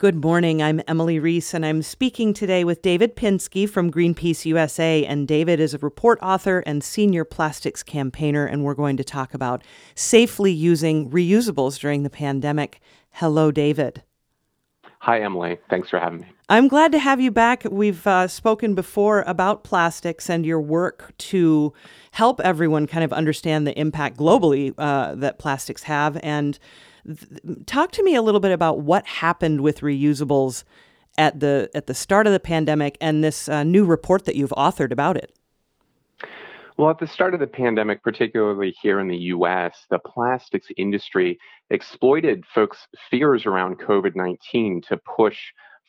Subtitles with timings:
[0.00, 0.62] Good morning.
[0.62, 5.04] I'm Emily Reese, and I'm speaking today with David Pinsky from Greenpeace USA.
[5.04, 9.34] And David is a report author and senior plastics campaigner, and we're going to talk
[9.34, 9.62] about
[9.94, 12.80] safely using reusables during the pandemic.
[13.10, 14.02] Hello, David.
[15.00, 15.58] Hi, Emily.
[15.68, 16.28] Thanks for having me.
[16.48, 17.64] I'm glad to have you back.
[17.70, 21.74] We've uh, spoken before about plastics and your work to
[22.12, 26.18] help everyone kind of understand the impact globally uh, that plastics have.
[26.22, 26.58] And
[27.66, 30.64] talk to me a little bit about what happened with reusables
[31.18, 34.54] at the at the start of the pandemic and this uh, new report that you've
[34.56, 35.34] authored about it.
[36.76, 41.38] Well, at the start of the pandemic, particularly here in the US, the plastics industry
[41.68, 45.38] exploited folks' fears around COVID 19 to push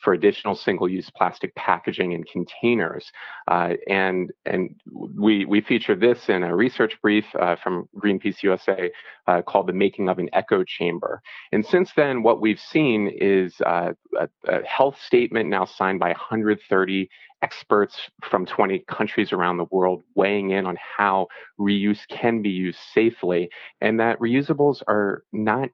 [0.02, 3.12] for additional single-use plastic packaging and containers.
[3.48, 8.90] Uh, and and we we feature this in a research brief uh, from Greenpeace USA
[9.26, 13.54] uh, called "The Making of an Echo Chamber." And since then, what we've seen is
[13.64, 17.08] uh, a, a health statement now signed by 130
[17.42, 21.26] experts from 20 countries around the world weighing in on how
[21.58, 23.48] reuse can be used safely,
[23.80, 25.68] and that reusables are not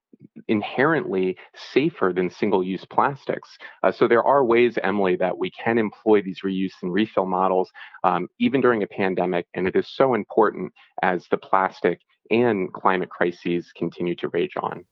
[0.49, 3.57] inherently safer than single use plastics.
[3.83, 7.71] Uh, so there are ways, Emily, that we can employ these reuse and refill models
[8.05, 13.09] um, even during a pandemic, and it is so important as the plastic and climate
[13.09, 14.85] crises continue to rage on.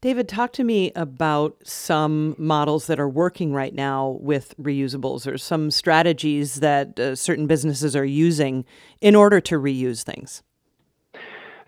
[0.00, 5.38] David, talk to me about some models that are working right now with reusables or
[5.38, 8.64] some strategies that uh, certain businesses are using
[9.00, 10.42] in order to reuse things.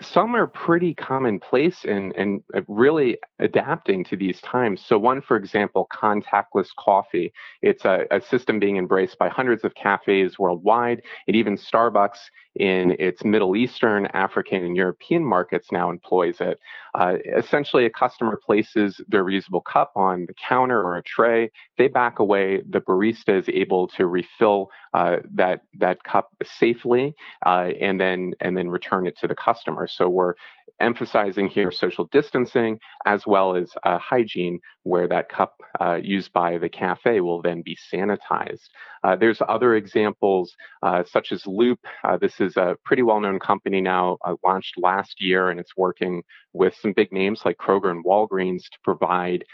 [0.00, 4.84] Some are pretty commonplace and, uh, really adapting to these times.
[4.84, 7.32] So, one, for example, contactless coffee.
[7.62, 12.18] It's a, a system being embraced by hundreds of cafes worldwide, and even Starbucks
[12.56, 16.60] in its Middle Eastern, African, and European markets now employs it.
[16.94, 21.50] Uh, essentially, a customer places their reusable cup on the counter or a tray.
[21.78, 22.62] They back away.
[22.68, 28.56] The barista is able to refill uh, that that cup safely, uh, and then and
[28.56, 29.83] then return it to the customer.
[29.86, 30.34] So we're
[30.80, 36.58] emphasizing here social distancing as well as uh, hygiene, where that cup uh, used by
[36.58, 38.68] the cafe will then be sanitized.
[39.02, 41.78] Uh, there's other examples, uh, such as Loop.
[42.04, 45.76] Uh, this is a pretty well known company now, uh, launched last year, and it's
[45.76, 49.44] working with some big names like Kroger and Walgreens to provide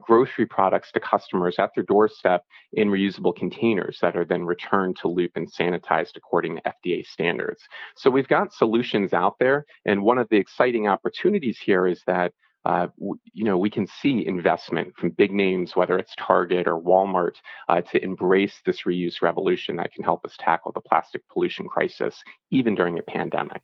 [0.00, 2.44] grocery products to customers at their doorstep
[2.74, 7.62] in reusable containers that are then returned to Loop and sanitized according to FDA standards.
[7.96, 12.32] So we've got solutions out there, and one of the exciting opportunities here is that
[12.64, 12.86] uh,
[13.32, 17.34] you know, we can see investment from big names, whether it's Target or Walmart,
[17.68, 22.22] uh, to embrace this reuse revolution that can help us tackle the plastic pollution crisis,
[22.50, 23.62] even during a pandemic.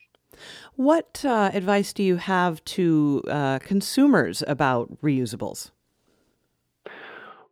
[0.75, 5.71] What uh, advice do you have to uh, consumers about reusables?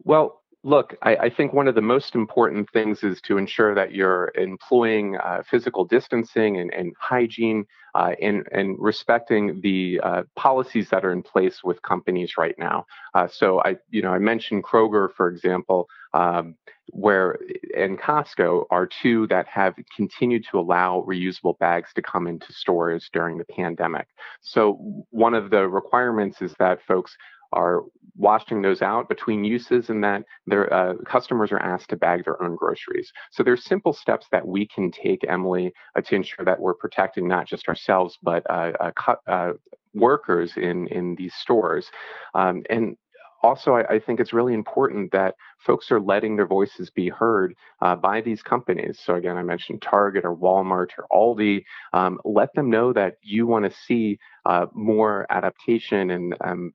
[0.03, 3.93] Well, Look, I, I, think one of the most important things is to ensure that
[3.93, 10.91] you're employing uh, physical distancing and, and hygiene uh, and, and, respecting the uh, policies
[10.91, 12.85] that are in place with companies right now.
[13.15, 16.57] Uh, so I, you know, I mentioned Kroger, for example, um,
[16.91, 17.39] where
[17.77, 23.09] and Costco are two that have continued to allow reusable bags to come into stores
[23.13, 24.09] during the pandemic.
[24.41, 27.17] So one of the requirements is that folks
[27.53, 27.83] are
[28.17, 32.43] washing those out between uses and that their uh, customers are asked to bag their
[32.43, 33.13] own groceries.
[33.31, 37.29] So there's simple steps that we can take, Emily, uh, to ensure that we're protecting
[37.29, 39.53] not just ourselves, but uh, uh, uh
[39.95, 41.91] workers in, in these stores.
[42.35, 42.97] Um, and
[43.43, 47.55] also, I, I, think it's really important that folks are letting their voices be heard
[47.81, 48.99] uh, by these companies.
[49.03, 51.63] So, again, I mentioned Target or Walmart or Aldi.
[51.93, 56.73] Um, let them know that you want to see uh, more adaptation and um,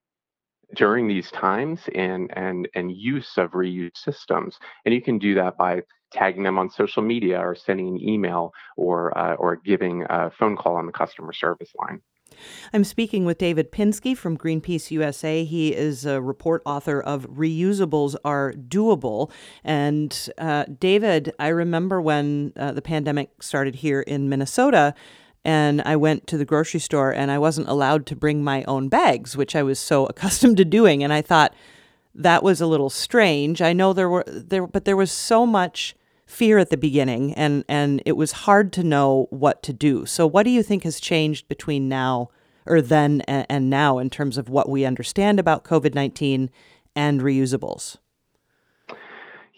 [0.75, 4.57] during these times and and and use of reuse systems.
[4.85, 8.53] And you can do that by tagging them on social media or sending an email
[8.77, 12.01] or uh, or giving a phone call on the customer service line.
[12.73, 15.43] I'm speaking with David Pinsky from Greenpeace USA.
[15.43, 19.31] He is a report author of Reusables Are Doable.
[19.63, 24.93] And uh, David, I remember when uh, the pandemic started here in Minnesota,
[25.43, 28.89] and I went to the grocery store and I wasn't allowed to bring my own
[28.89, 31.03] bags, which I was so accustomed to doing.
[31.03, 31.53] And I thought
[32.13, 33.61] that was a little strange.
[33.61, 35.95] I know there were there, but there was so much
[36.25, 40.05] fear at the beginning, and and it was hard to know what to do.
[40.05, 42.29] So, what do you think has changed between now
[42.65, 46.49] or then and, and now in terms of what we understand about COVID nineteen
[46.95, 47.97] and reusables?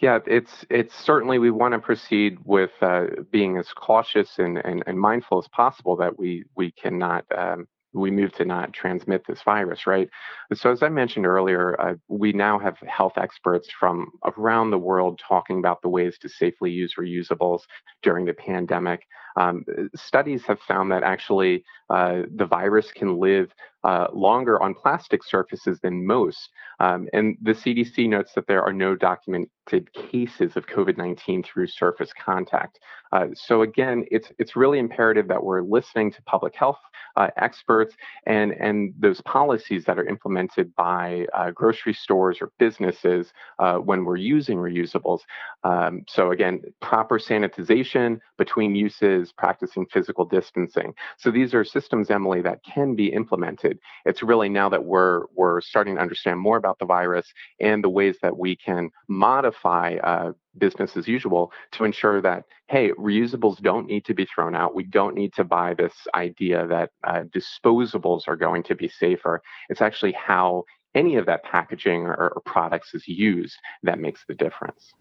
[0.04, 4.84] Yeah, it's it's certainly we want to proceed with uh, being as cautious and, and,
[4.86, 9.42] and mindful as possible that we we cannot um, we move to not transmit this
[9.44, 10.10] virus, right?
[10.54, 15.22] So, as I mentioned earlier, uh, we now have health experts from around the world
[15.26, 17.62] talking about the ways to safely use reusables
[18.02, 19.04] during the pandemic.
[19.38, 19.64] Um,
[19.96, 25.80] studies have found that actually uh, the virus can live uh, longer on plastic surfaces
[25.81, 26.50] than most.
[26.80, 32.12] Um, and the CDC notes that there are no documented cases of COVID-19 through surface
[32.13, 32.80] contact.
[33.13, 36.80] Uh, so again, it's it's really imperative that we're listening to public health
[37.15, 37.95] uh, experts
[38.25, 44.03] and and those policies that are implemented by uh, grocery stores or businesses uh, when
[44.03, 45.19] we're using reusables.
[45.63, 50.94] Um, so again, proper sanitization between uses, practicing physical distancing.
[51.19, 53.73] So these are systems, Emily, that can be implemented.
[54.06, 57.28] It's really now that we're we're starting to understand more about the virus
[57.60, 62.92] and the ways that we can modify uh, business as usual to ensure that hey
[62.92, 64.75] reusables don't need to be thrown out.
[64.75, 69.42] We don't need to buy this idea that uh, disposables are going to be safer.
[69.70, 70.64] It's actually how
[70.96, 74.94] any of that packaging or, or products is used that makes the difference.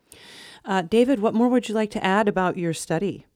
[0.65, 3.27] Uh, david what more would you like to add about your study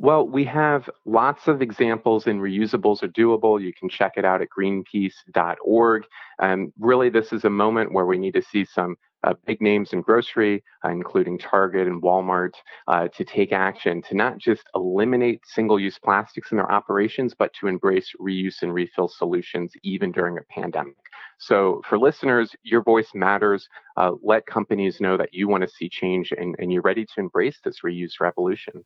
[0.00, 3.62] well, we have lots of examples in reusables are doable.
[3.62, 6.04] You can check it out at greenpeace.org.
[6.38, 9.92] And really, this is a moment where we need to see some uh, big names
[9.92, 12.54] in grocery, uh, including Target and Walmart,
[12.88, 17.52] uh, to take action to not just eliminate single use plastics in their operations, but
[17.60, 20.96] to embrace reuse and refill solutions even during a pandemic.
[21.38, 23.68] So, for listeners, your voice matters.
[23.98, 27.20] Uh, let companies know that you want to see change and, and you're ready to
[27.20, 28.82] embrace this reuse revolution.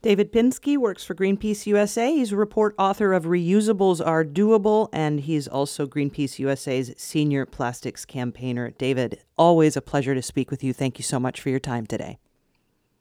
[0.00, 2.12] David Pinsky works for Greenpeace USA.
[2.14, 8.04] He's a report author of Reusables Are Doable, and he's also Greenpeace USA's senior plastics
[8.04, 8.70] campaigner.
[8.70, 10.72] David, always a pleasure to speak with you.
[10.72, 12.18] Thank you so much for your time today.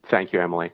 [0.10, 0.72] Thank you, Emily.